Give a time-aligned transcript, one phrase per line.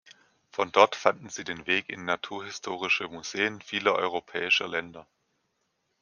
[0.49, 5.05] Von dort fanden sie den Weg in naturhistorische Museen vieler europäischer Länder.